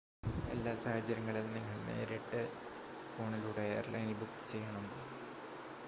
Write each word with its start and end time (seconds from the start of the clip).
എല്ലാ 0.53 0.71
സാഹചര്യങ്ങളിലും 0.75 1.51
നിങ്ങൾ 1.53 1.77
നേരിട്ട് 1.89 2.41
ഫോണിലൂടെ 3.11 3.65
എയർലൈനിൽ 3.69 4.19
ബുക്ക് 4.21 4.43
ചെയ്യണം 4.47 4.87